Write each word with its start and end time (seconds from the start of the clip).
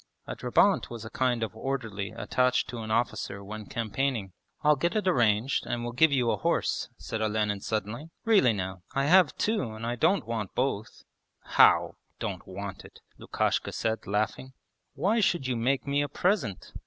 (A 0.25 0.35
drabant 0.35 0.89
was 0.89 1.05
a 1.05 1.11
kind 1.11 1.43
of 1.43 1.55
orderly 1.55 2.09
attached 2.09 2.67
to 2.69 2.79
an 2.79 2.89
officer 2.89 3.43
when 3.43 3.67
campaigning.) 3.67 4.33
'I'll 4.63 4.75
get 4.77 4.95
it 4.95 5.07
arranged 5.07 5.67
and 5.67 5.83
will 5.83 5.91
give 5.91 6.11
you 6.11 6.31
a 6.31 6.37
horse,' 6.37 6.89
said 6.97 7.21
Olenin 7.21 7.59
suddenly. 7.61 8.09
'Really 8.25 8.51
now, 8.51 8.81
I 8.95 9.05
have 9.05 9.37
two 9.37 9.61
and 9.75 9.85
I 9.85 9.95
don't 9.95 10.25
want 10.25 10.55
both.' 10.55 11.03
'How 11.43 11.97
don't 12.17 12.47
want 12.47 12.83
it?' 12.83 12.99
Lukashka 13.19 13.71
said, 13.73 14.07
laughing. 14.07 14.53
'Why 14.95 15.19
should 15.19 15.45
you 15.45 15.55
make 15.55 15.85
me 15.85 16.01
a 16.01 16.09
present? 16.09 16.71